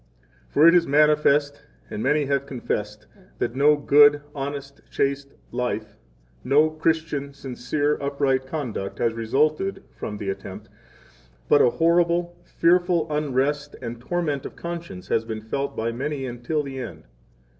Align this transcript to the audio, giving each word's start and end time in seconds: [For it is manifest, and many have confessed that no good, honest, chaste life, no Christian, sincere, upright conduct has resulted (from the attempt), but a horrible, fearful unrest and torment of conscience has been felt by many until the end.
[For 0.49 0.67
it 0.67 0.73
is 0.73 0.87
manifest, 0.87 1.61
and 1.91 2.01
many 2.01 2.25
have 2.25 2.47
confessed 2.47 3.05
that 3.37 3.53
no 3.55 3.77
good, 3.77 4.23
honest, 4.33 4.81
chaste 4.89 5.35
life, 5.51 5.95
no 6.43 6.71
Christian, 6.71 7.35
sincere, 7.35 7.99
upright 8.01 8.47
conduct 8.47 8.97
has 8.97 9.13
resulted 9.13 9.83
(from 9.95 10.17
the 10.17 10.31
attempt), 10.31 10.69
but 11.47 11.61
a 11.61 11.69
horrible, 11.69 12.35
fearful 12.45 13.13
unrest 13.13 13.75
and 13.79 14.01
torment 14.01 14.43
of 14.43 14.55
conscience 14.55 15.09
has 15.09 15.23
been 15.23 15.41
felt 15.41 15.77
by 15.77 15.91
many 15.91 16.25
until 16.25 16.63
the 16.63 16.79
end. 16.79 17.03